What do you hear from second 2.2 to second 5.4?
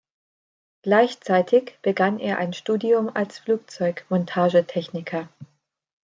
ein Studium als Flugzeug-Montagetechniker.